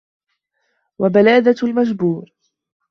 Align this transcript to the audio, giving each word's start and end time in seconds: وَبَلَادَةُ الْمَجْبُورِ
وَبَلَادَةُ 0.99 1.55
الْمَجْبُورِ 1.63 2.31